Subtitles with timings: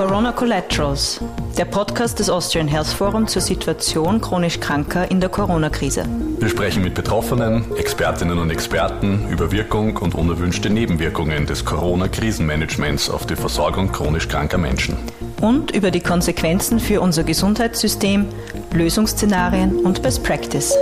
[0.00, 1.20] Corona Collaterals,
[1.58, 6.06] der Podcast des Austrian Health Forum zur Situation chronisch Kranker in der Corona-Krise.
[6.38, 13.26] Wir sprechen mit Betroffenen, Expertinnen und Experten über Wirkung und unerwünschte Nebenwirkungen des Corona-Krisenmanagements auf
[13.26, 14.96] die Versorgung chronisch kranker Menschen.
[15.42, 18.24] Und über die Konsequenzen für unser Gesundheitssystem,
[18.72, 20.74] Lösungsszenarien und Best Practice.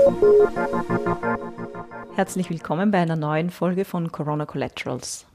[2.15, 5.27] Herzlich willkommen bei einer neuen Folge von Corona Collaterals.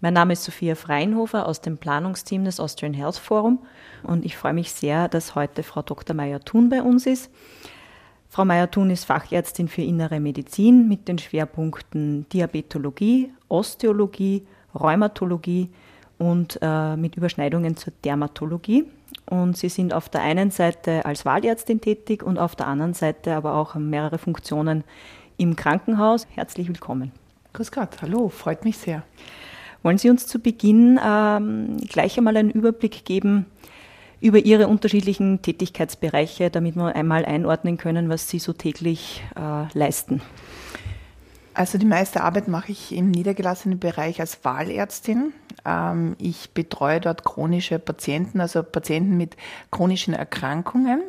[0.00, 3.58] Mein Name ist Sophia Freinhofer aus dem Planungsteam des Austrian Health Forum
[4.04, 6.14] und ich freue mich sehr, dass heute Frau Dr.
[6.14, 7.32] Meyer-Thun bei uns ist.
[8.28, 15.68] Frau Meyer-Thun ist Fachärztin für innere Medizin mit den Schwerpunkten Diabetologie, Osteologie, Rheumatologie
[16.18, 18.84] und äh, mit Überschneidungen zur Dermatologie.
[19.26, 23.34] Und Sie sind auf der einen Seite als Wahlärztin tätig und auf der anderen Seite
[23.34, 24.84] aber auch mehrere Funktionen
[25.38, 26.28] im Krankenhaus.
[26.36, 27.10] Herzlich willkommen.
[27.52, 29.02] Grüß Gott, hallo, freut mich sehr.
[29.82, 33.46] Wollen Sie uns zu Beginn ähm, gleich einmal einen Überblick geben
[34.20, 40.20] über Ihre unterschiedlichen Tätigkeitsbereiche, damit wir einmal einordnen können, was Sie so täglich äh, leisten?
[41.58, 45.32] Also die meiste Arbeit mache ich im niedergelassenen Bereich als Wahlärztin.
[45.64, 49.36] Ähm, ich betreue dort chronische Patienten, also Patienten mit
[49.72, 51.02] chronischen Erkrankungen,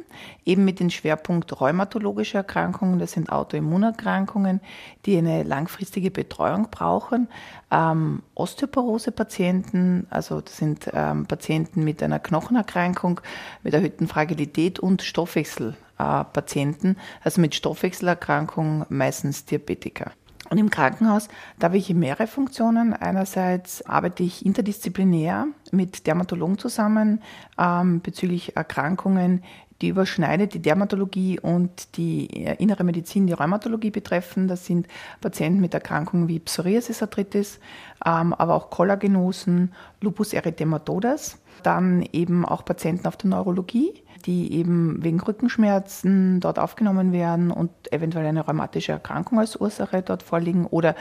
[0.46, 2.98] eben mit dem Schwerpunkt rheumatologische Erkrankungen.
[2.98, 4.60] Das sind Autoimmunerkrankungen,
[5.06, 7.28] die eine langfristige Betreuung brauchen.
[7.72, 13.22] Ähm, Osteoporose-Patienten, also das sind ähm, Patienten mit einer Knochenerkrankung,
[13.64, 20.12] mit erhöhten Fragilität und Stoffwechselpatienten, also mit Stoffwechselerkrankung, meistens Diabetiker.
[20.50, 21.28] Und im Krankenhaus,
[21.60, 22.94] da habe ich mehrere Funktionen.
[22.94, 27.22] Einerseits arbeite ich interdisziplinär mit Dermatologen zusammen
[27.60, 29.44] ähm, bezüglich Erkrankungen,
[29.82, 34.48] die überschneidet die Dermatologie und die äh, innere Medizin, die Rheumatologie betreffen.
[34.48, 34.88] Das sind
[35.22, 37.60] Patienten mit Erkrankungen wie Psoriasis, Arthritis,
[38.06, 41.38] ähm, aber auch Kollagenosen, Lupus erythematodes.
[41.64, 47.72] Dann eben auch Patienten auf der Neurologie die eben wegen Rückenschmerzen dort aufgenommen werden und
[47.92, 50.96] eventuell eine rheumatische Erkrankung als Ursache dort vorliegen oder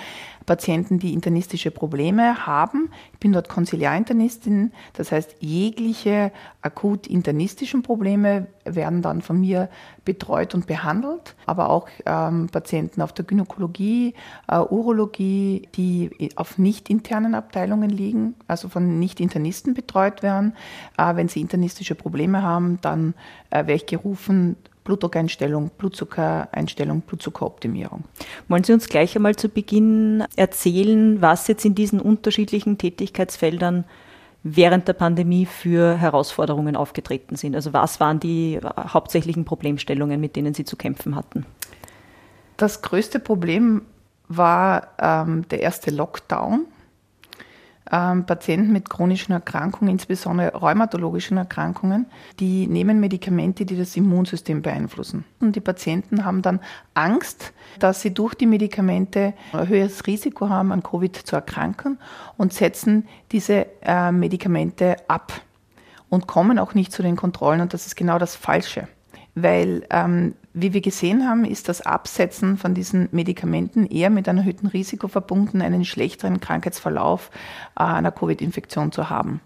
[0.46, 2.90] Patienten, die internistische Probleme haben.
[3.12, 6.32] Ich bin dort Konsiliarinternistin, das heißt jegliche
[6.62, 9.68] akut internistischen Probleme werden dann von mir
[10.04, 14.14] betreut und behandelt, aber auch ähm, Patienten auf der Gynäkologie,
[14.48, 20.47] äh, Urologie, die auf nicht internen Abteilungen liegen, also von Nicht-Internisten betreut werden.
[20.96, 23.14] Äh, wenn sie internistische Probleme haben, dann
[23.50, 24.56] äh, werde ich gerufen,
[24.88, 28.04] Blutdruckeinstellung, Blutzuckereinstellung, Blutzuckeroptimierung.
[28.48, 33.84] Wollen Sie uns gleich einmal zu Beginn erzählen, was jetzt in diesen unterschiedlichen Tätigkeitsfeldern
[34.42, 37.54] während der Pandemie für Herausforderungen aufgetreten sind?
[37.54, 41.44] Also was waren die hauptsächlichen Problemstellungen, mit denen Sie zu kämpfen hatten?
[42.56, 43.82] Das größte Problem
[44.28, 46.64] war ähm, der erste Lockdown
[47.90, 52.06] ähm, Patienten mit chronischen Erkrankungen, insbesondere rheumatologischen Erkrankungen,
[52.40, 55.24] die nehmen Medikamente, die das Immunsystem beeinflussen.
[55.40, 56.60] Und die Patienten haben dann
[56.94, 61.98] Angst, dass sie durch die Medikamente ein höheres Risiko haben, an Covid zu erkranken
[62.36, 65.32] und setzen diese äh, Medikamente ab
[66.08, 67.60] und kommen auch nicht zu den Kontrollen.
[67.60, 68.88] Und das ist genau das Falsche
[69.42, 74.38] weil, ähm, wie wir gesehen haben, ist das Absetzen von diesen Medikamenten eher mit einem
[74.38, 77.30] erhöhten Risiko verbunden, einen schlechteren Krankheitsverlauf
[77.78, 79.40] äh, einer Covid-Infektion zu haben.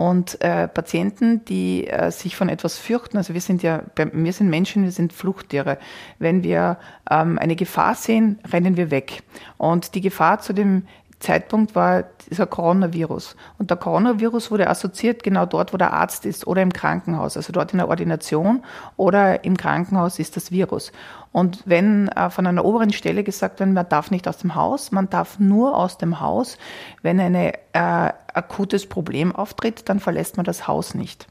[0.00, 4.48] Und äh, Patienten, die äh, sich von etwas fürchten, also wir sind ja, wir sind
[4.48, 5.76] Menschen, wir sind Fluchttiere.
[6.18, 6.78] Wenn wir
[7.10, 9.22] ähm, eine Gefahr sehen, rennen wir weg.
[9.58, 10.86] Und die Gefahr zu dem
[11.20, 13.36] Zeitpunkt war dieser Coronavirus.
[13.58, 17.52] Und der Coronavirus wurde assoziiert genau dort, wo der Arzt ist oder im Krankenhaus, also
[17.52, 18.64] dort in der Ordination
[18.96, 20.92] oder im Krankenhaus ist das Virus.
[21.30, 24.92] Und wenn äh, von einer oberen Stelle gesagt wird, man darf nicht aus dem Haus,
[24.92, 26.56] man darf nur aus dem Haus,
[27.02, 31.26] wenn ein äh, akutes Problem auftritt, dann verlässt man das Haus nicht.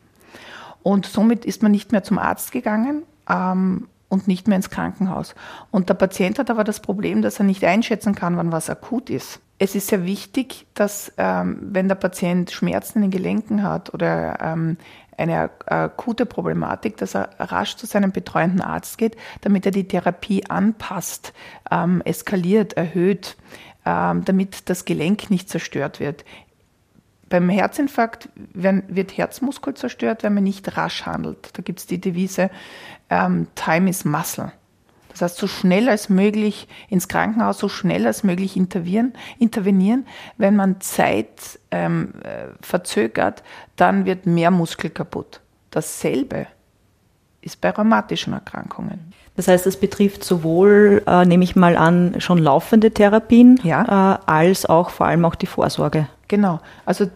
[0.83, 3.03] Und somit ist man nicht mehr zum Arzt gegangen.
[3.27, 5.35] Ähm, und nicht mehr ins Krankenhaus.
[5.71, 9.09] Und der Patient hat aber das Problem, dass er nicht einschätzen kann, wann was akut
[9.09, 9.39] ist.
[9.59, 14.39] Es ist sehr wichtig, dass ähm, wenn der Patient Schmerzen in den Gelenken hat oder
[14.41, 14.77] ähm,
[15.17, 20.45] eine akute Problematik, dass er rasch zu seinem betreuenden Arzt geht, damit er die Therapie
[20.49, 21.33] anpasst,
[21.69, 23.35] ähm, eskaliert, erhöht,
[23.85, 26.23] ähm, damit das Gelenk nicht zerstört wird.
[27.29, 31.49] Beim Herzinfarkt werden, wird Herzmuskel zerstört, wenn man nicht rasch handelt.
[31.53, 32.49] Da gibt es die Devise
[33.09, 34.51] ähm, Time is Muscle.
[35.09, 39.13] Das heißt, so schnell als möglich ins Krankenhaus, so schnell als möglich intervenieren.
[39.37, 40.05] intervenieren.
[40.37, 43.43] Wenn man Zeit ähm, äh, verzögert,
[43.75, 45.41] dann wird mehr Muskel kaputt.
[45.71, 46.47] Dasselbe
[47.41, 49.13] ist bei rheumatischen Erkrankungen.
[49.35, 54.15] Das heißt, es betrifft sowohl, äh, nehme ich mal an, schon laufende Therapien, ja.
[54.15, 56.07] äh, als auch vor allem auch die Vorsorge.
[56.29, 56.61] Genau.
[56.85, 57.07] Also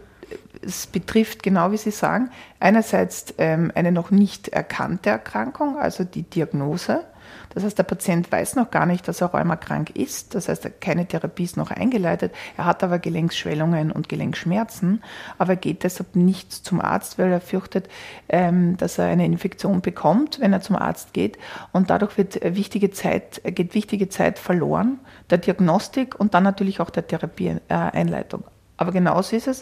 [0.62, 2.30] es betrifft, genau wie Sie sagen,
[2.60, 7.06] einerseits ähm, eine noch nicht erkannte Erkrankung, also die Diagnose.
[7.54, 10.34] Das heißt, der Patient weiß noch gar nicht, dass er rheumakrank ist.
[10.34, 12.34] Das heißt, keine Therapie ist noch eingeleitet.
[12.58, 15.04] Er hat aber Gelenkschwellungen und Gelenkschmerzen,
[15.38, 17.90] aber er geht deshalb nicht zum Arzt, weil er fürchtet,
[18.28, 21.38] ähm, dass er eine Infektion bekommt, wenn er zum Arzt geht.
[21.72, 25.00] Und dadurch wird wichtige Zeit, geht wichtige Zeit verloren,
[25.30, 28.44] der Diagnostik und dann natürlich auch der Therapieeinleitung.
[28.84, 29.62] Aber genauso ist es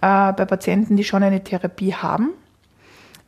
[0.00, 2.30] äh, bei Patienten, die schon eine Therapie haben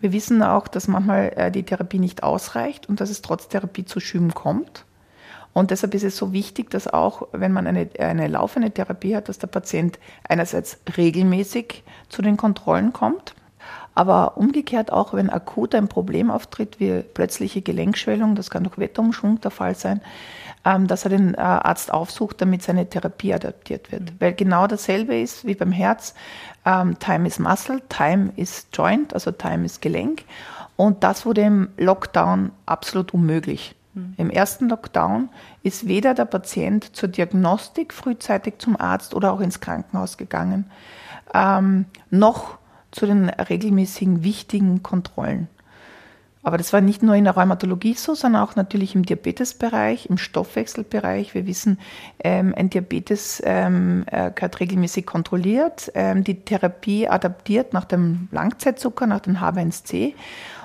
[0.01, 3.85] wir wissen auch, dass manchmal äh, die Therapie nicht ausreicht und dass es trotz Therapie
[3.85, 4.85] zu Schüben kommt.
[5.53, 9.29] Und deshalb ist es so wichtig, dass auch, wenn man eine, eine laufende Therapie hat,
[9.29, 13.35] dass der Patient einerseits regelmäßig zu den Kontrollen kommt,
[13.95, 19.41] aber umgekehrt auch, wenn akut ein Problem auftritt, wie plötzliche Gelenkschwellung, das kann durch Wetterumschwung
[19.41, 20.01] der Fall sein,
[20.63, 24.03] dass er den äh, Arzt aufsucht, damit seine Therapie adaptiert wird.
[24.03, 24.17] Mhm.
[24.19, 26.15] Weil genau dasselbe ist wie beim Herz.
[26.65, 30.25] Ähm, time is Muscle, Time is Joint, also Time is Gelenk.
[30.77, 33.75] Und das wurde im Lockdown absolut unmöglich.
[33.95, 34.15] Mhm.
[34.17, 35.31] Im ersten Lockdown
[35.63, 40.71] ist weder der Patient zur Diagnostik frühzeitig zum Arzt oder auch ins Krankenhaus gegangen,
[41.35, 42.59] ähm, noch
[42.91, 45.49] zu den regelmäßigen wichtigen Kontrollen.
[46.43, 50.17] Aber das war nicht nur in der Rheumatologie so, sondern auch natürlich im Diabetesbereich, im
[50.17, 51.35] Stoffwechselbereich.
[51.35, 51.79] Wir wissen,
[52.25, 59.07] ähm, ein Diabetes ähm, äh, gehört regelmäßig kontrolliert, ähm, die Therapie adaptiert nach dem Langzeitzucker,
[59.07, 60.15] nach dem H1C.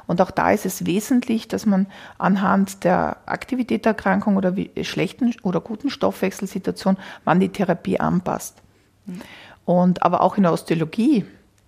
[0.08, 1.88] Und auch da ist es wesentlich, dass man
[2.20, 6.96] anhand der Aktivität der Erkrankung oder schlechten oder guten Stoffwechselsituation
[7.26, 8.62] man die Therapie anpasst.
[9.06, 9.22] Mhm.
[9.66, 11.26] Und aber auch in der Osteologie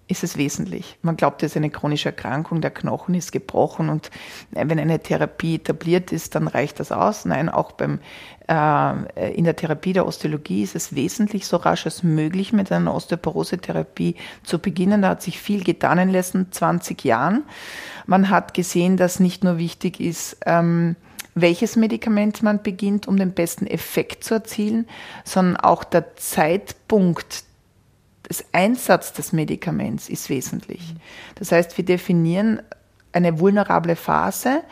[0.07, 0.97] ist es wesentlich.
[1.01, 4.09] Man glaubt, es ist eine chronische Erkrankung, der Knochen ist gebrochen und
[4.55, 7.25] äh, wenn eine Therapie etabliert ist, dann reicht das aus.
[7.25, 7.99] Nein, auch beim,
[8.47, 12.93] äh, in der Therapie der Osteologie ist es wesentlich so rasch als möglich mit einer
[12.93, 15.01] Osteoporose-Therapie zu beginnen.
[15.01, 17.43] Da hat sich viel getan in den letzten 20 Jahren.
[18.05, 20.95] Man hat gesehen, dass nicht nur wichtig ist, ähm,
[21.35, 24.87] welches Medikament man beginnt, um den besten Effekt zu erzielen,
[25.23, 27.43] sondern auch der Zeitpunkt
[28.27, 30.81] das Einsatz des Medikaments ist wesentlich.
[31.35, 32.61] Das heißt, wir definieren
[33.13, 34.63] eine vulnerable Phase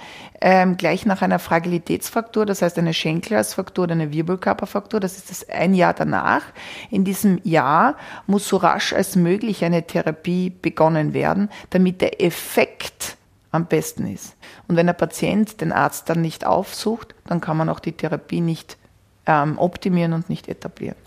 [0.42, 5.50] ähm, gleich nach einer Fragilitätsfraktur, das heißt eine Schenkelhalsfraktur oder eine Wirbelkörperfraktur, das ist das
[5.50, 6.44] ein Jahr danach.
[6.92, 7.96] In diesem Jahr
[8.28, 13.18] muss so rasch als möglich eine Therapie begonnen werden, damit der Effekt
[13.52, 14.36] am besten ist.
[14.68, 18.42] Und wenn der Patient den Arzt dann nicht aufsucht, dann kann man auch die Therapie
[18.42, 18.78] nicht
[19.26, 20.98] ähm, optimieren und nicht etablieren.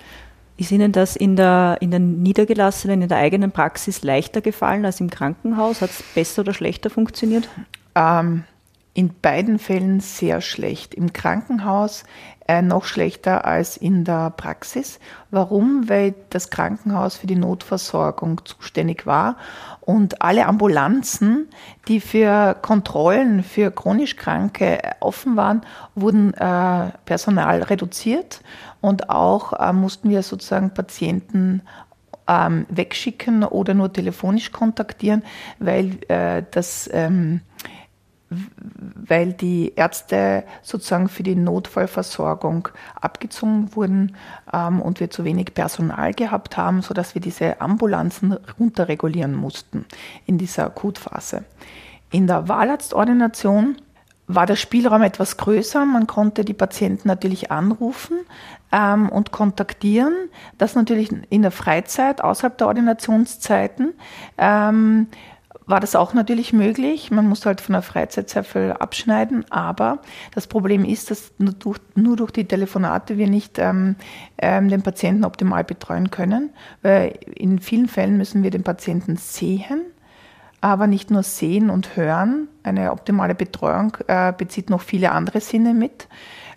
[0.58, 5.00] Ist Ihnen das in der, in der niedergelassenen, in der eigenen Praxis leichter gefallen als
[5.00, 5.80] im Krankenhaus?
[5.80, 7.48] Hat es besser oder schlechter funktioniert?
[7.94, 8.42] Ähm,
[8.94, 10.94] in beiden Fällen sehr schlecht.
[10.94, 12.04] Im Krankenhaus
[12.48, 14.98] äh, noch schlechter als in der Praxis.
[15.30, 15.88] Warum?
[15.88, 19.36] Weil das Krankenhaus für die Notversorgung zuständig war
[19.82, 21.48] und alle Ambulanzen,
[21.88, 25.60] die für Kontrollen für chronisch Kranke offen waren,
[25.94, 28.40] wurden äh, Personal reduziert
[28.80, 31.62] und auch äh, mussten wir sozusagen Patienten
[32.28, 35.22] ähm, wegschicken oder nur telefonisch kontaktieren,
[35.58, 37.40] weil äh, das ähm,
[38.30, 42.68] weil die Ärzte sozusagen für die Notfallversorgung
[43.00, 44.16] abgezogen wurden
[44.52, 49.86] ähm, und wir zu wenig Personal gehabt haben, sodass wir diese Ambulanzen runterregulieren mussten
[50.26, 51.44] in dieser Akutphase.
[52.10, 53.76] In der Wahlarztordination
[54.28, 55.86] war der Spielraum etwas größer.
[55.86, 58.18] Man konnte die Patienten natürlich anrufen
[58.70, 60.14] ähm, und kontaktieren.
[60.58, 63.94] Das natürlich in der Freizeit, außerhalb der Ordinationszeiten.
[64.36, 65.08] Ähm,
[65.68, 67.10] war das auch natürlich möglich.
[67.10, 69.98] Man muss halt von der Freizeit sehr viel abschneiden, aber
[70.34, 73.96] das Problem ist, dass nur durch, nur durch die Telefonate wir nicht ähm,
[74.38, 76.50] ähm, den Patienten optimal betreuen können,
[76.82, 79.82] weil in vielen Fällen müssen wir den Patienten sehen
[80.60, 82.48] aber nicht nur sehen und hören.
[82.62, 86.08] Eine optimale Betreuung äh, bezieht noch viele andere Sinne mit,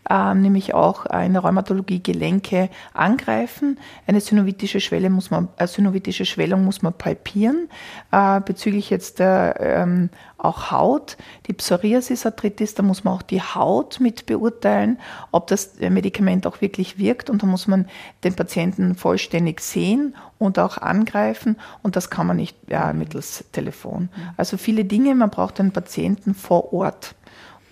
[0.10, 3.77] äh, nämlich auch in der Rheumatologie Gelenke angreifen.
[4.08, 7.70] Eine synovitische Schwelle muss man, äh, synovitische Schwellung muss man palpieren.
[8.12, 11.17] Äh, bezüglich jetzt der ähm, auch Haut,
[11.48, 14.98] die Psoriasis-Arthritis, da muss man auch die Haut mit beurteilen,
[15.31, 17.88] ob das Medikament auch wirklich wirkt und da muss man
[18.24, 24.10] den Patienten vollständig sehen und auch angreifen und das kann man nicht ja, mittels Telefon.
[24.36, 27.13] Also viele Dinge, man braucht den Patienten vor Ort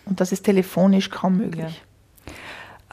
[0.06, 1.82] und das ist telefonisch kaum möglich.
[1.82, 1.89] Ja.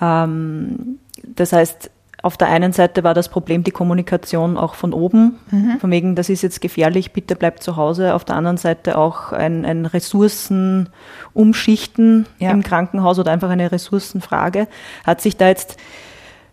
[0.01, 1.91] Ähm, das heißt,
[2.23, 5.79] auf der einen Seite war das Problem die Kommunikation auch von oben, mhm.
[5.79, 8.15] von wegen, das ist jetzt gefährlich, bitte bleibt zu Hause.
[8.15, 12.51] Auf der anderen Seite auch ein, ein Ressourcenumschichten ja.
[12.51, 14.67] im Krankenhaus oder einfach eine Ressourcenfrage.
[15.05, 15.77] Hat sich da jetzt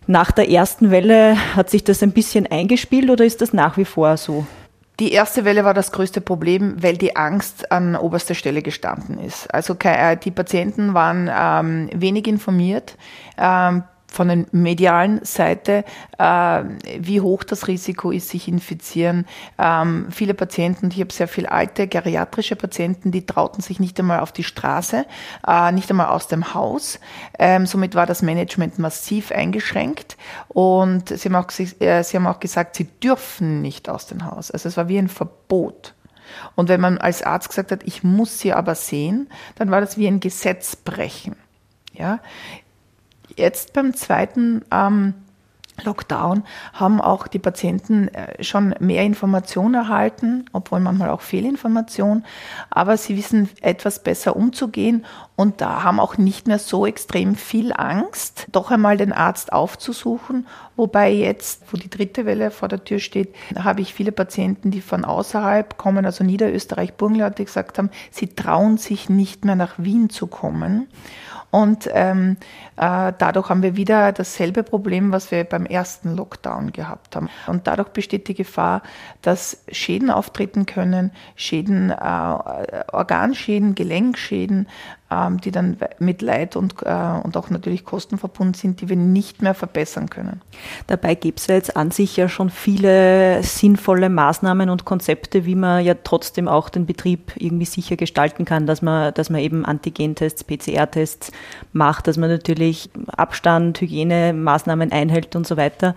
[0.05, 3.85] nach der ersten Welle, hat sich das ein bisschen eingespielt oder ist das nach wie
[3.85, 4.45] vor so?
[4.99, 9.51] Die erste Welle war das größte Problem, weil die Angst an oberster Stelle gestanden ist.
[9.51, 12.95] Also die Patienten waren ähm, wenig informiert.
[13.37, 13.83] Ähm,
[14.13, 15.83] von der medialen Seite,
[16.19, 16.63] äh,
[16.99, 19.25] wie hoch das Risiko ist, sich infizieren.
[19.57, 24.19] Ähm, viele Patienten, ich habe sehr viele alte geriatrische Patienten, die trauten sich nicht einmal
[24.19, 25.05] auf die Straße,
[25.47, 26.99] äh, nicht einmal aus dem Haus.
[27.39, 30.15] Ähm, somit war das Management massiv eingeschränkt
[30.47, 34.51] und sie haben, auch, äh, sie haben auch gesagt, sie dürfen nicht aus dem Haus.
[34.51, 35.95] Also es war wie ein Verbot.
[36.55, 39.97] Und wenn man als Arzt gesagt hat, ich muss sie aber sehen, dann war das
[39.97, 41.35] wie ein Gesetz brechen.
[41.93, 42.19] Ja,
[43.35, 45.13] Jetzt beim zweiten ähm,
[45.81, 52.25] Lockdown haben auch die Patienten äh, schon mehr Informationen erhalten, obwohl manchmal auch Fehlinformation,
[52.69, 57.73] aber sie wissen etwas besser umzugehen und da haben auch nicht mehr so extrem viel
[57.73, 60.45] Angst, doch einmal den Arzt aufzusuchen.
[60.75, 64.81] Wobei jetzt, wo die dritte Welle vor der Tür steht, habe ich viele Patienten, die
[64.81, 69.73] von außerhalb kommen, also Niederösterreich, Burgenland, die gesagt haben, sie trauen sich nicht mehr nach
[69.77, 70.87] Wien zu kommen.
[71.53, 72.37] Und ähm,
[72.77, 77.29] äh, dadurch haben wir wieder dasselbe Problem, was wir beim ersten Lockdown gehabt haben.
[77.45, 78.81] Und dadurch besteht die Gefahr,
[79.21, 84.67] dass Schäden auftreten können, Schäden, äh, Organschäden, Gelenkschäden,
[85.43, 89.41] die dann mit Leid und, äh, und auch natürlich Kosten verbunden sind, die wir nicht
[89.41, 90.41] mehr verbessern können.
[90.87, 95.55] Dabei gibt es ja jetzt an sich ja schon viele sinnvolle Maßnahmen und Konzepte, wie
[95.55, 99.65] man ja trotzdem auch den Betrieb irgendwie sicher gestalten kann, dass man, dass man eben
[99.65, 101.31] Antigentests, PCR-Tests
[101.71, 105.95] macht, dass man natürlich Abstand, Hygienemaßnahmen einhält und so weiter.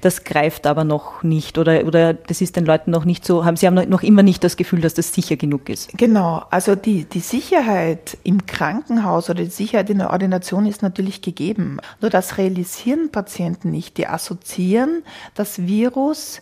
[0.00, 3.56] Das greift aber noch nicht oder, oder das ist den Leuten noch nicht so, haben
[3.56, 5.96] sie haben noch immer nicht das Gefühl, dass das sicher genug ist.
[5.96, 11.22] Genau, also die, die Sicherheit im Krankenhaus oder die Sicherheit in der Ordination ist natürlich
[11.22, 11.78] gegeben.
[12.00, 13.96] Nur das realisieren Patienten nicht.
[13.98, 15.04] Die assoziieren
[15.36, 16.40] das Virus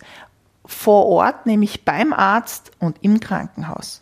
[0.65, 4.01] vor Ort, nämlich beim Arzt und im Krankenhaus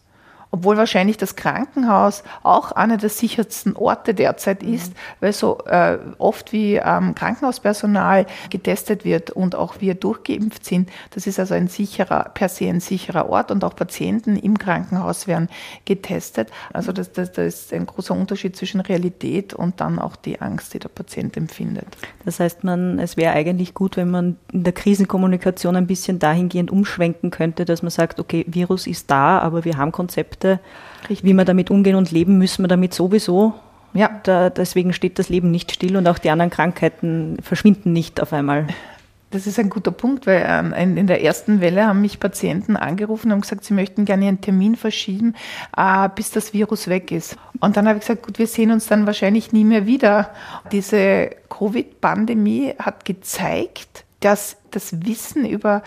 [0.55, 4.73] obwohl wahrscheinlich das Krankenhaus auch einer der sichersten Orte derzeit mhm.
[4.73, 10.89] ist, weil so äh, oft wie ähm, Krankenhauspersonal getestet wird und auch wir durchgeimpft sind.
[11.11, 15.27] Das ist also ein sicherer, per se ein sicherer Ort und auch Patienten im Krankenhaus
[15.27, 15.49] werden
[15.83, 16.51] getestet.
[16.71, 20.73] Also das, das, das ist ein großer Unterschied zwischen Realität und dann auch die Angst,
[20.73, 21.87] die der Patient empfindet.
[22.23, 26.71] Das heißt, man, es wäre eigentlich gut, wenn man in der Krisenkommunikation ein bisschen dahingehend
[26.71, 30.59] umschwenken könnte, dass man sagt, okay, Virus ist da, aber wir haben Konzepte, Konzepte,
[31.09, 31.23] Richtig.
[31.23, 33.53] wie wir damit umgehen und leben, müssen wir damit sowieso.
[33.93, 34.09] Ja.
[34.23, 38.33] Da, deswegen steht das Leben nicht still und auch die anderen Krankheiten verschwinden nicht auf
[38.33, 38.67] einmal.
[39.31, 43.31] Das ist ein guter Punkt, weil ähm, in der ersten Welle haben mich Patienten angerufen
[43.31, 45.35] und gesagt, sie möchten gerne einen Termin verschieben,
[45.75, 47.35] äh, bis das Virus weg ist.
[47.59, 50.29] Und dann habe ich gesagt, gut, wir sehen uns dann wahrscheinlich nie mehr wieder.
[50.71, 55.83] Diese Covid-Pandemie hat gezeigt, dass das Wissen über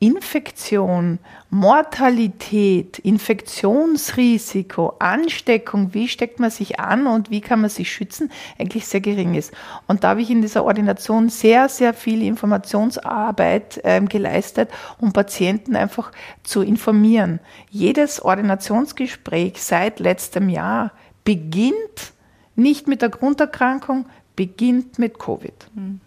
[0.00, 1.18] Infektion,
[1.50, 8.86] Mortalität, Infektionsrisiko, Ansteckung, wie steckt man sich an und wie kann man sich schützen, eigentlich
[8.86, 9.52] sehr gering ist.
[9.86, 15.76] Und da habe ich in dieser Ordination sehr, sehr viel Informationsarbeit äh, geleistet, um Patienten
[15.76, 17.40] einfach zu informieren.
[17.70, 20.92] Jedes Ordinationsgespräch seit letztem Jahr
[21.24, 22.12] beginnt
[22.56, 25.54] nicht mit der Grunderkrankung, beginnt mit Covid.
[25.74, 26.00] Mhm.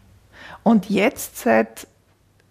[0.63, 1.88] Und jetzt seit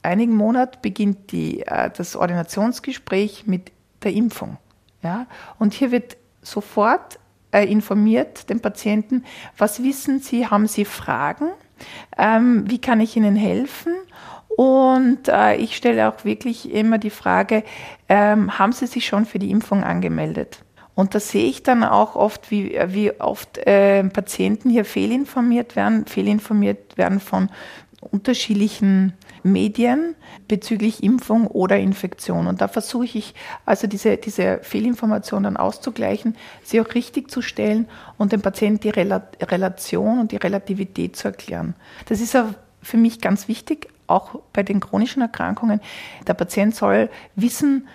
[0.07, 3.73] einigen Monaten beginnt die, äh, das Ordinationsgespräch mit
[4.03, 4.57] der Impfung.
[5.03, 5.27] Ja?
[5.59, 7.19] Und hier wird sofort
[7.53, 9.25] äh, informiert den Patienten,
[9.59, 11.49] was wissen Sie, haben Sie Fragen,
[12.17, 13.93] ähm, wie kann ich Ihnen helfen?
[14.49, 17.63] Und äh, ich stelle auch wirklich immer die Frage,
[18.09, 20.61] ähm, haben Sie sich schon für die Impfung angemeldet?
[20.95, 26.07] Und da sehe ich dann auch oft, wie, wie oft äh, Patienten hier fehlinformiert werden,
[26.07, 27.51] fehlinformiert werden von
[28.11, 30.15] unterschiedlichen Medien
[30.49, 32.47] bezüglich Impfung oder Infektion.
[32.47, 33.35] Und da versuche ich
[33.65, 38.91] also diese, diese Fehlinformation dann auszugleichen, sie auch richtig zu stellen und dem Patienten die
[38.91, 41.75] Relation und die Relativität zu erklären.
[42.07, 42.37] Das ist
[42.83, 45.81] für mich ganz wichtig, auch bei den chronischen Erkrankungen.
[46.27, 47.89] Der Patient soll wissen,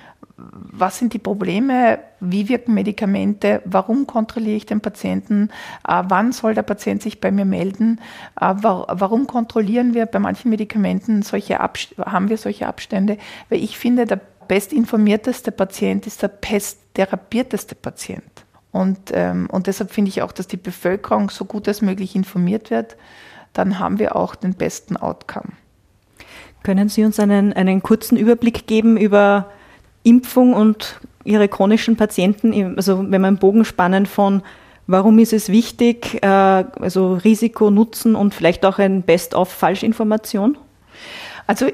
[0.51, 5.49] was sind die Probleme, wie wirken Medikamente, warum kontrolliere ich den Patienten,
[5.87, 7.99] äh, wann soll der Patient sich bei mir melden,
[8.39, 13.17] äh, warum kontrollieren wir bei manchen Medikamenten solche haben wir solche Abstände,
[13.49, 18.23] weil ich finde, der bestinformierteste Patient ist der besttherapierteste Patient.
[18.71, 22.69] Und, ähm, und deshalb finde ich auch, dass die Bevölkerung so gut als möglich informiert
[22.69, 22.97] wird,
[23.53, 25.53] dann haben wir auch den besten Outcome.
[26.63, 29.51] Können Sie uns einen, einen kurzen Überblick geben über
[30.03, 34.41] Impfung und ihre chronischen Patienten, also wenn wir einen Bogen spannen von
[34.87, 40.57] warum ist es wichtig, äh, also Risiko, Nutzen und vielleicht auch ein Best-of Falschinformation?
[41.47, 41.67] Also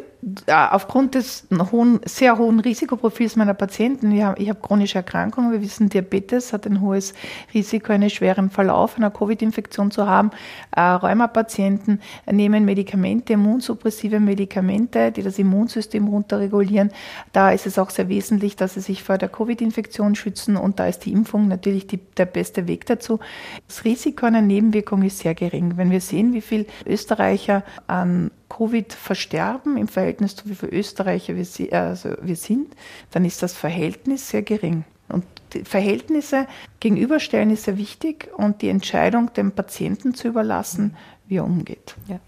[0.48, 5.90] aufgrund des hohen, sehr hohen Risikoprofils meiner Patienten, ich habe, habe chronische Erkrankungen, wir wissen,
[5.90, 7.14] Diabetes hat ein hohes
[7.54, 10.32] Risiko, einen schweren Verlauf einer Covid-Infektion zu haben.
[10.76, 16.92] Äh, Rheumapatienten nehmen Medikamente, immunsuppressive Medikamente, die das Immunsystem runterregulieren.
[17.32, 20.88] Da ist es auch sehr wesentlich, dass sie sich vor der Covid-Infektion schützen und da
[20.88, 23.20] ist die Impfung natürlich die, der beste Weg dazu.
[23.68, 25.78] Das Risiko einer Nebenwirkung ist sehr gering.
[25.78, 31.36] Wenn wir sehen, wie viel Österreicher an Covid versterben im Verhältnis zu wie viele Österreicher
[31.36, 32.76] wir, also wir sind,
[33.12, 34.84] dann ist das Verhältnis sehr gering.
[35.10, 36.48] Und die Verhältnisse
[36.80, 40.96] gegenüberstellen ist sehr wichtig und die Entscheidung dem Patienten zu überlassen,
[41.28, 41.96] wie er umgeht.
[42.08, 42.20] Ja.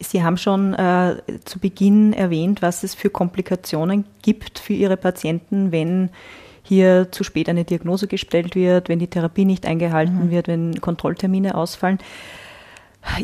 [0.00, 5.72] Sie haben schon äh, zu Beginn erwähnt, was es für Komplikationen gibt für Ihre Patienten,
[5.72, 6.10] wenn
[6.62, 10.30] hier zu spät eine Diagnose gestellt wird, wenn die Therapie nicht eingehalten mhm.
[10.30, 11.98] wird, wenn Kontrolltermine ausfallen.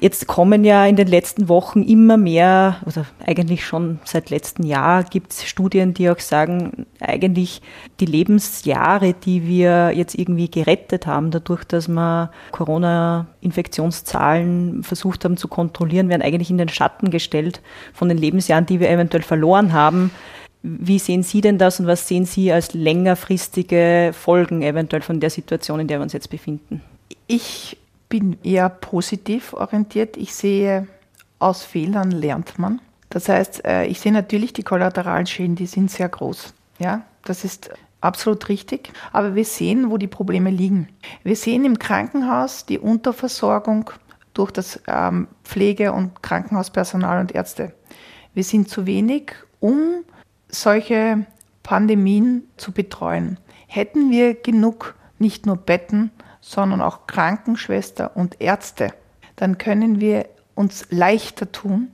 [0.00, 5.04] Jetzt kommen ja in den letzten Wochen immer mehr, oder eigentlich schon seit letztem Jahr
[5.04, 7.62] gibt es Studien, die auch sagen, eigentlich
[8.00, 15.46] die Lebensjahre, die wir jetzt irgendwie gerettet haben, dadurch, dass wir Corona-Infektionszahlen versucht haben zu
[15.48, 17.60] kontrollieren, werden eigentlich in den Schatten gestellt
[17.92, 20.10] von den Lebensjahren, die wir eventuell verloren haben.
[20.62, 25.30] Wie sehen Sie denn das und was sehen Sie als längerfristige Folgen eventuell von der
[25.30, 26.80] Situation, in der wir uns jetzt befinden?
[27.26, 27.76] Ich
[28.08, 30.16] bin eher positiv orientiert.
[30.16, 30.86] Ich sehe,
[31.38, 32.80] aus Fehlern lernt man.
[33.10, 36.54] Das heißt, äh, ich sehe natürlich die kollateralen Schäden, die sind sehr groß.
[36.78, 37.70] Ja, das ist
[38.00, 38.92] absolut richtig.
[39.12, 40.88] Aber wir sehen, wo die Probleme liegen.
[41.22, 43.90] Wir sehen im Krankenhaus die Unterversorgung
[44.34, 47.72] durch das ähm, Pflege- und Krankenhauspersonal und Ärzte.
[48.34, 50.04] Wir sind zu wenig, um
[50.48, 51.24] solche
[51.62, 53.38] Pandemien zu betreuen.
[53.66, 56.10] Hätten wir genug nicht nur Betten,
[56.44, 58.92] sondern auch Krankenschwester und Ärzte,
[59.36, 61.88] dann können wir uns leichter tun,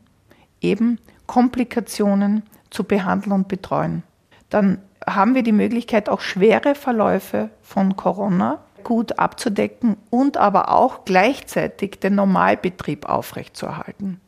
[0.61, 4.03] eben Komplikationen zu behandeln und betreuen.
[4.51, 11.05] Dann haben wir die Möglichkeit, auch schwere Verläufe von Corona gut abzudecken und aber auch
[11.05, 14.21] gleichzeitig den Normalbetrieb aufrechtzuerhalten.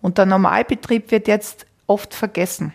[0.00, 2.72] Und der Normalbetrieb wird jetzt oft vergessen.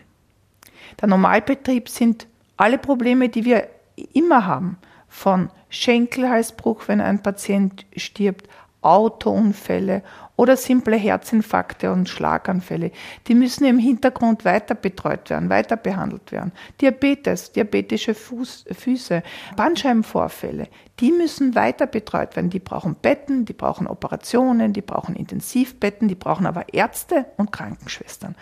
[1.00, 3.66] Der Normalbetrieb sind alle Probleme, die wir
[4.12, 4.78] immer haben,
[5.14, 8.48] von Schenkelhalsbruch, wenn ein Patient stirbt,
[8.82, 10.02] Autounfälle
[10.34, 12.90] oder simple Herzinfarkte und Schlaganfälle.
[13.28, 16.50] Die müssen im Hintergrund weiter betreut werden, weiter behandelt werden.
[16.80, 19.22] Diabetes, diabetische Fuß, Füße,
[19.56, 20.66] Bandscheibenvorfälle,
[20.98, 22.50] die müssen weiter betreut werden.
[22.50, 28.34] Die brauchen Betten, die brauchen Operationen, die brauchen Intensivbetten, die brauchen aber Ärzte und Krankenschwestern.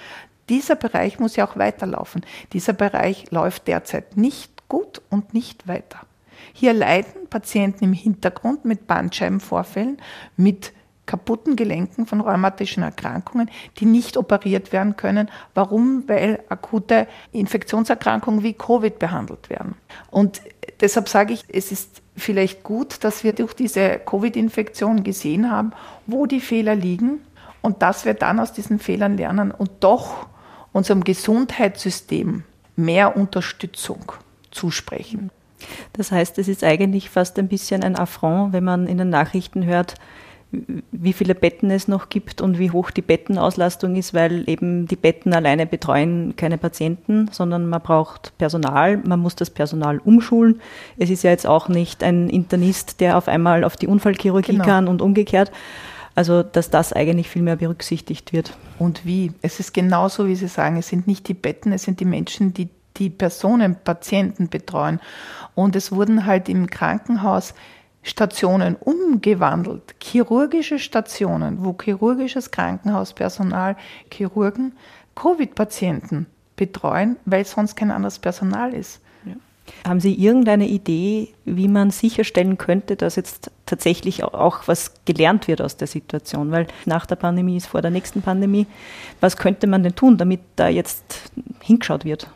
[0.49, 2.23] Dieser Bereich muss ja auch weiterlaufen.
[2.55, 6.01] Dieser Bereich läuft derzeit nicht gut und nicht weiter.
[6.53, 9.99] Hier leiden Patienten im Hintergrund mit Bandscheibenvorfällen,
[10.37, 10.73] mit
[11.07, 15.29] kaputten Gelenken von rheumatischen Erkrankungen, die nicht operiert werden können.
[15.55, 16.05] Warum?
[16.07, 19.75] Weil akute Infektionserkrankungen wie Covid behandelt werden.
[20.11, 20.43] Und
[20.81, 25.73] deshalb sage ich, es ist vielleicht gut, dass wir durch diese Covid-Infektion gesehen haben,
[26.07, 27.21] wo die Fehler liegen
[27.62, 30.27] und dass wir dann aus diesen Fehlern lernen und doch
[30.73, 32.45] unserem Gesundheitssystem
[32.77, 34.12] mehr Unterstützung
[34.51, 35.31] zusprechen.
[35.92, 39.64] Das heißt, es ist eigentlich fast ein bisschen ein Affront, wenn man in den Nachrichten
[39.64, 39.94] hört,
[40.90, 44.96] wie viele Betten es noch gibt und wie hoch die Bettenauslastung ist, weil eben die
[44.96, 50.61] Betten alleine betreuen keine Patienten, sondern man braucht Personal, man muss das Personal umschulen.
[50.98, 54.64] Es ist ja jetzt auch nicht ein Internist, der auf einmal auf die Unfallchirurgie genau.
[54.64, 55.51] kann und umgekehrt.
[56.14, 58.55] Also, dass das eigentlich viel mehr berücksichtigt wird.
[58.79, 59.33] Und wie?
[59.40, 62.53] Es ist genauso, wie Sie sagen, es sind nicht die Betten, es sind die Menschen,
[62.53, 65.01] die die Personen, Patienten betreuen.
[65.55, 67.55] Und es wurden halt im Krankenhaus
[68.03, 73.77] Stationen umgewandelt, chirurgische Stationen, wo chirurgisches Krankenhauspersonal,
[74.11, 74.73] Chirurgen
[75.15, 79.01] Covid-Patienten betreuen, weil sonst kein anderes Personal ist.
[79.87, 85.61] Haben Sie irgendeine Idee, wie man sicherstellen könnte, dass jetzt tatsächlich auch was gelernt wird
[85.61, 86.51] aus der Situation?
[86.51, 88.67] Weil nach der Pandemie ist vor der nächsten Pandemie.
[89.21, 92.29] Was könnte man denn tun, damit da jetzt hingeschaut wird?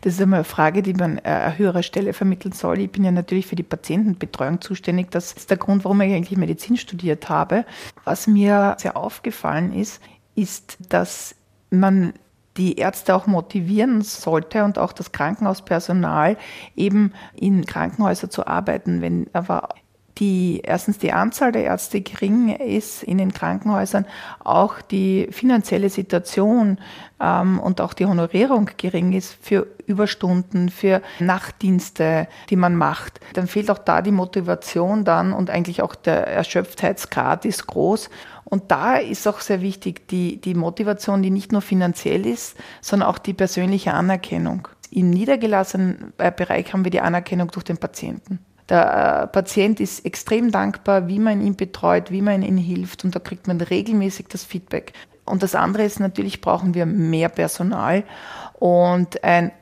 [0.00, 2.80] Das ist immer eine Frage, die man äh, an höherer Stelle vermitteln soll.
[2.80, 5.10] Ich bin ja natürlich für die Patientenbetreuung zuständig.
[5.10, 7.64] Das ist der Grund, warum ich eigentlich Medizin studiert habe.
[8.04, 10.00] Was mir sehr aufgefallen ist,
[10.34, 11.34] ist, dass
[11.70, 12.12] man
[12.56, 16.36] die Ärzte auch motivieren sollte und auch das Krankenhauspersonal
[16.76, 19.00] eben in Krankenhäusern zu arbeiten.
[19.00, 19.70] Wenn aber
[20.18, 24.06] die erstens die Anzahl der Ärzte gering ist in den Krankenhäusern,
[24.40, 26.78] auch die finanzielle Situation
[27.20, 33.46] ähm, und auch die Honorierung gering ist für Überstunden, für Nachtdienste, die man macht, dann
[33.46, 38.10] fehlt auch da die Motivation dann und eigentlich auch der Erschöpftheitsgrad ist groß.
[38.44, 43.08] Und da ist auch sehr wichtig die, die Motivation, die nicht nur finanziell ist, sondern
[43.08, 44.68] auch die persönliche Anerkennung.
[44.90, 48.40] Im niedergelassenen äh, Bereich haben wir die Anerkennung durch den Patienten.
[48.72, 53.14] Der äh, Patient ist extrem dankbar, wie man ihn betreut, wie man ihm hilft und
[53.14, 54.94] da kriegt man regelmäßig das Feedback.
[55.26, 58.02] Und das andere ist natürlich, brauchen wir mehr Personal
[58.58, 59.52] und ein,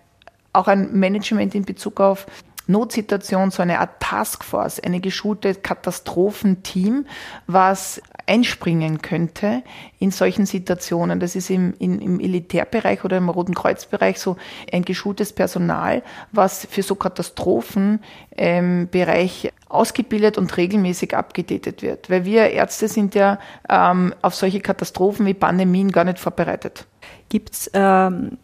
[0.53, 2.27] auch ein Management in Bezug auf
[2.70, 7.06] Notsituation, so eine Art Taskforce, eine geschulte Katastrophenteam,
[7.46, 9.62] was einspringen könnte
[9.98, 11.20] in solchen Situationen.
[11.20, 14.37] Das ist im, in, im Militärbereich oder im Roten Kreuzbereich so
[14.72, 16.02] ein geschultes Personal,
[16.33, 22.11] was für so Katastrophenbereich ähm, ausgebildet und regelmäßig abgedatet wird.
[22.11, 26.87] Weil wir Ärzte sind ja ähm, auf solche Katastrophen wie Pandemien gar nicht vorbereitet.
[27.28, 28.38] Gibt es ähm,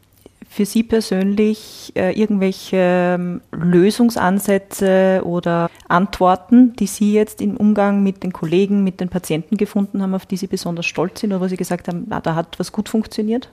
[0.48, 8.22] für Sie persönlich äh, irgendwelche ähm, Lösungsansätze oder Antworten, die Sie jetzt im Umgang mit
[8.22, 11.48] den Kollegen, mit den Patienten gefunden haben, auf die Sie besonders stolz sind oder wo
[11.48, 13.50] Sie gesagt haben, na, da hat was gut funktioniert?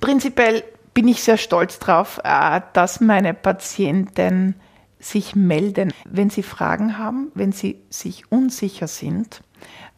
[0.00, 0.62] Prinzipiell
[0.94, 4.54] bin ich sehr stolz darauf, äh, dass meine Patienten
[5.00, 9.42] sich melden, wenn sie Fragen haben, wenn sie sich unsicher sind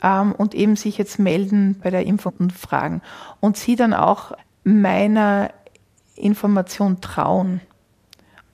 [0.02, 3.00] ähm, und eben sich jetzt melden bei der Impfung und Fragen
[3.40, 5.50] und sie dann auch meiner
[6.20, 7.60] Information trauen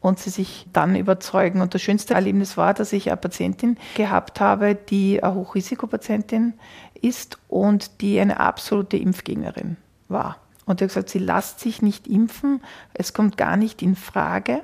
[0.01, 1.61] und sie sich dann überzeugen.
[1.61, 6.55] Und das schönste Erlebnis war, dass ich eine Patientin gehabt habe, die eine Hochrisikopatientin
[7.01, 9.77] ist und die eine absolute Impfgegnerin
[10.09, 10.39] war.
[10.65, 12.61] Und er hat gesagt, sie lasst sich nicht impfen,
[12.95, 14.63] es kommt gar nicht in Frage.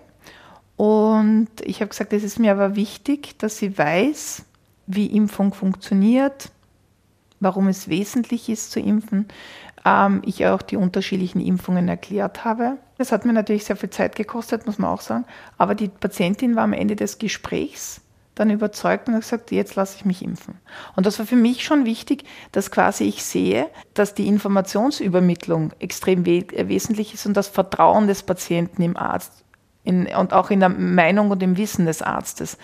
[0.76, 4.44] Und ich habe gesagt, es ist mir aber wichtig, dass sie weiß,
[4.86, 6.50] wie Impfung funktioniert,
[7.38, 9.26] warum es wesentlich ist zu impfen,
[9.84, 12.78] ähm, ich auch die unterschiedlichen Impfungen erklärt habe.
[12.98, 15.24] Das hat mir natürlich sehr viel Zeit gekostet, muss man auch sagen.
[15.58, 18.00] Aber die Patientin war am Ende des Gesprächs
[18.34, 20.54] dann überzeugt und hat gesagt, jetzt lasse ich mich impfen.
[20.96, 26.24] Und das war für mich schon wichtig, dass quasi ich sehe, dass die Informationsübermittlung extrem
[26.24, 29.44] we wesentlich ist und das Vertrauen des Patienten im Arzt
[29.84, 32.56] in, und auch in der Meinung und im Wissen des Arztes.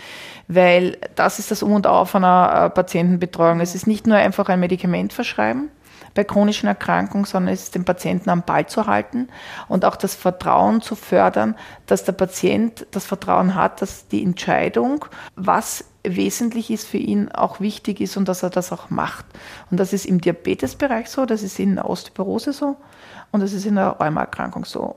[0.46, 3.60] Weil das ist das Um und Auf einer äh, Patientenbetreuung.
[3.60, 5.70] Es ist nicht nur einfach ein Medikament verschreiben,
[6.14, 9.28] bei chronischen Erkrankungen, sondern es ist den Patienten am Ball zu halten
[9.68, 11.54] und auch das Vertrauen zu fördern,
[11.86, 15.04] dass der Patient das Vertrauen hat, dass die Entscheidung,
[15.36, 19.26] was wesentlich ist für ihn, auch wichtig ist und dass er das auch macht.
[19.70, 22.76] Und das ist im Diabetesbereich so, das ist in der Osteoporose so
[23.30, 24.96] und das ist in der Rheumaerkrankung so.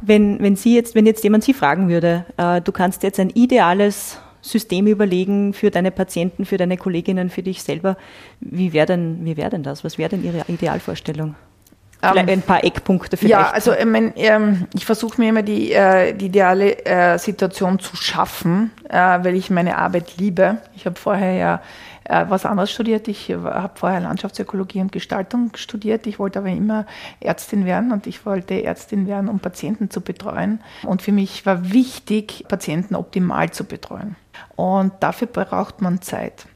[0.00, 3.30] Wenn, wenn Sie jetzt, wenn jetzt jemand Sie fragen würde, äh, du kannst jetzt ein
[3.30, 7.96] ideales System überlegen für deine Patienten, für deine Kolleginnen, für dich selber.
[8.40, 9.84] Wie wäre denn, wie wär denn das?
[9.84, 11.34] Was wäre denn Ihre Idealvorstellung?
[12.00, 13.32] Vielleicht ähm, ein paar Eckpunkte vielleicht.
[13.32, 17.80] Ja, also ich, mein, ähm, ich versuche mir immer die, äh, die ideale äh, Situation
[17.80, 20.58] zu schaffen, äh, weil ich meine Arbeit liebe.
[20.76, 21.62] Ich habe vorher ja
[22.08, 23.06] äh, was anderes studiert.
[23.06, 26.06] Ich habe vorher Landschaftsökologie und Gestaltung studiert.
[26.06, 26.86] Ich wollte aber immer
[27.20, 30.60] Ärztin werden und ich wollte Ärztin werden, um Patienten zu betreuen.
[30.84, 34.16] Und für mich war wichtig, Patienten optimal zu betreuen.
[34.56, 36.46] Und dafür braucht man Zeit.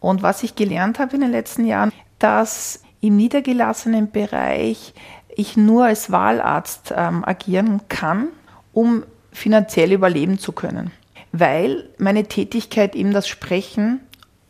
[0.00, 4.94] Und was ich gelernt habe in den letzten Jahren, dass im niedergelassenen Bereich
[5.28, 8.28] ich nur als Wahlarzt ähm, agieren kann,
[8.72, 10.90] um finanziell überleben zu können.
[11.32, 14.00] Weil meine Tätigkeit eben das Sprechen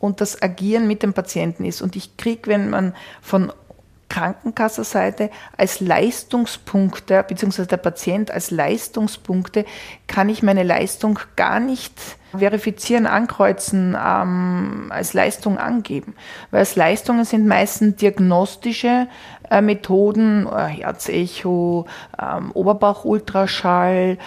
[0.03, 1.81] und das Agieren mit dem Patienten ist.
[1.81, 3.53] Und ich kriege, wenn man von
[4.09, 9.63] Krankenkasserseite als Leistungspunkte, beziehungsweise der Patient als Leistungspunkte,
[10.07, 11.93] kann ich meine Leistung gar nicht
[12.37, 16.15] verifizieren, ankreuzen, ähm, als Leistung angeben.
[16.51, 19.07] Weil als Leistungen sind meistens diagnostische
[19.49, 21.87] äh, Methoden, äh, Herzecho,
[22.21, 24.17] ähm, Oberbauch-Ultraschall,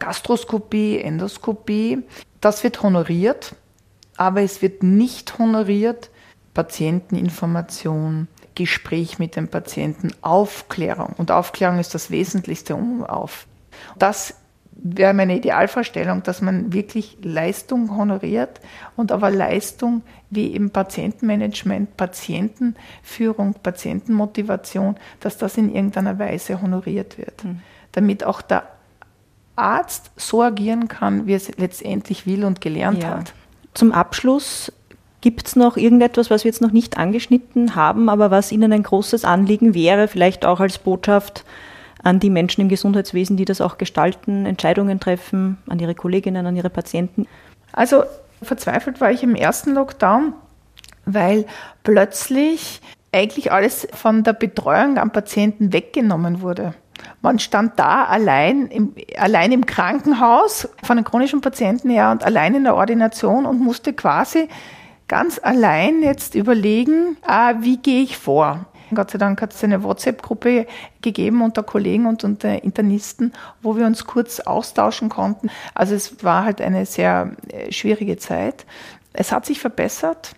[0.00, 2.02] Gastroskopie, Endoskopie.
[2.40, 3.54] Das wird honoriert
[4.20, 6.10] aber es wird nicht honoriert
[6.52, 11.14] Patienteninformation, Gespräch mit dem Patienten, Aufklärung.
[11.16, 13.46] Und Aufklärung ist das Wesentlichste um auf.
[13.96, 14.34] Das
[14.72, 18.60] wäre meine Idealvorstellung, dass man wirklich Leistung honoriert
[18.94, 27.42] und aber Leistung wie eben Patientenmanagement, Patientenführung, Patientenmotivation, dass das in irgendeiner Weise honoriert wird,
[27.42, 27.60] mhm.
[27.92, 28.64] damit auch der
[29.56, 33.16] Arzt so agieren kann, wie es letztendlich will und gelernt ja.
[33.16, 33.32] hat.
[33.74, 34.72] Zum Abschluss
[35.20, 38.82] Gibt es noch irgendetwas, was wir jetzt noch nicht angeschnitten haben, aber was Ihnen ein
[38.82, 41.44] großes Anliegen wäre, vielleicht auch als Botschaft
[42.02, 46.56] an die Menschen im Gesundheitswesen, die das auch gestalten, Entscheidungen treffen, an Ihre Kolleginnen, an
[46.56, 47.26] Ihre Patienten?
[47.72, 48.04] Also
[48.42, 50.32] Verzweifelt war ich im ersten Lockdown,
[51.04, 51.44] weil
[51.82, 52.80] plötzlich
[53.12, 56.72] eigentlich alles von der Betreuung am Patienten weggenommen wurde.
[57.22, 62.54] Man stand da allein im, allein im Krankenhaus von den chronischen Patienten her und allein
[62.54, 64.48] in der Ordination und musste quasi
[65.06, 68.66] ganz allein jetzt überlegen, ah, wie gehe ich vor.
[68.94, 70.66] Gott sei Dank hat es eine WhatsApp-Gruppe
[71.02, 75.50] gegeben unter Kollegen und unter Internisten, wo wir uns kurz austauschen konnten.
[75.74, 78.66] Also es war halt eine sehr äh, schwierige Zeit.
[79.12, 80.32] Es hat sich verbessert,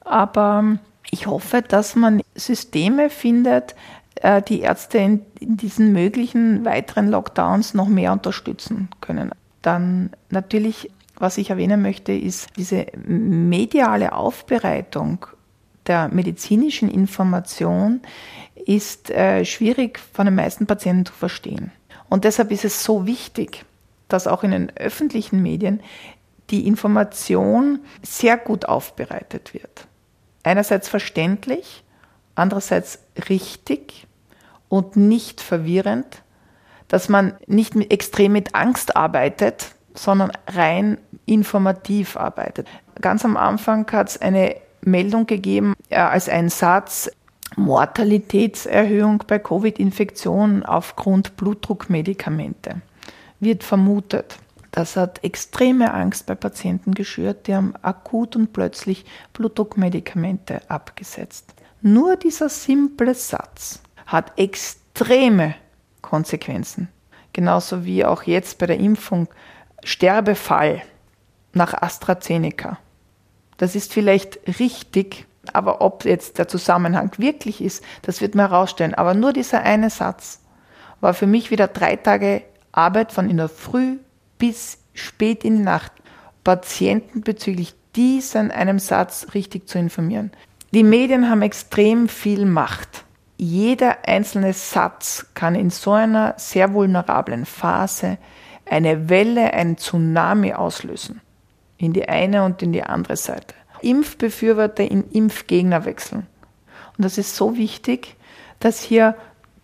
[0.00, 0.78] aber
[1.10, 3.74] ich hoffe, dass man Systeme findet,
[4.16, 9.30] äh, die Ärzte in, in diesen möglichen weiteren Lockdowns noch mehr unterstützen können.
[9.62, 15.26] Dann natürlich, was ich erwähnen möchte, ist diese mediale Aufbereitung
[15.86, 18.00] der medizinischen Information
[18.54, 21.72] ist äh, schwierig von den meisten Patienten zu verstehen.
[22.08, 23.64] Und deshalb ist es so wichtig,
[24.08, 25.80] dass auch in den öffentlichen Medien
[26.50, 29.86] die Information sehr gut aufbereitet wird.
[30.42, 31.82] Einerseits verständlich,
[32.34, 32.98] andererseits
[33.28, 34.06] richtig
[34.68, 36.22] und nicht verwirrend,
[36.88, 42.68] dass man nicht extrem mit Angst arbeitet, sondern rein informativ arbeitet.
[43.00, 47.10] Ganz am Anfang hat es eine Meldung gegeben äh, als ein Satz,
[47.56, 52.80] Mortalitätserhöhung bei Covid-Infektionen aufgrund Blutdruckmedikamente
[53.38, 54.38] wird vermutet.
[54.72, 61.53] Das hat extreme Angst bei Patienten geschürt, die haben akut und plötzlich Blutdruckmedikamente abgesetzt.
[61.86, 65.54] Nur dieser simple Satz hat extreme
[66.00, 66.88] Konsequenzen.
[67.34, 69.28] Genauso wie auch jetzt bei der Impfung
[69.82, 70.80] Sterbefall
[71.52, 72.78] nach AstraZeneca.
[73.58, 78.94] Das ist vielleicht richtig, aber ob jetzt der Zusammenhang wirklich ist, das wird man herausstellen.
[78.94, 80.40] Aber nur dieser eine Satz
[81.02, 83.98] war für mich wieder drei Tage Arbeit von in der Früh
[84.38, 85.92] bis spät in die Nacht,
[86.44, 90.30] Patienten bezüglich diesen einem Satz richtig zu informieren.
[90.74, 93.04] Die Medien haben extrem viel Macht.
[93.36, 98.18] Jeder einzelne Satz kann in so einer sehr vulnerablen Phase
[98.68, 101.20] eine Welle, ein Tsunami auslösen.
[101.76, 103.54] In die eine und in die andere Seite.
[103.82, 106.26] Impfbefürworter in Impfgegner wechseln.
[106.98, 108.16] Und das ist so wichtig,
[108.58, 109.14] dass hier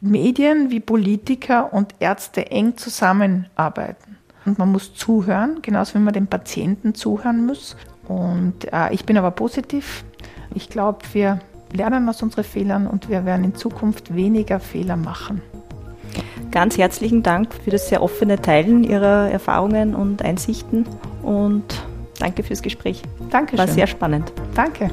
[0.01, 4.17] Medien wie Politiker und Ärzte eng zusammenarbeiten.
[4.47, 7.75] Und man muss zuhören, genauso wie man dem Patienten zuhören muss.
[8.07, 10.05] Und äh, ich bin aber positiv.
[10.55, 11.41] Ich glaube, wir
[11.73, 15.43] lernen aus unseren Fehlern und wir werden in Zukunft weniger Fehler machen.
[16.51, 20.85] Ganz herzlichen Dank für das sehr offene Teilen Ihrer Erfahrungen und Einsichten
[21.23, 21.65] und
[22.19, 23.03] danke fürs Gespräch.
[23.31, 23.57] Danke.
[23.57, 24.33] War sehr spannend.
[24.55, 24.91] Danke.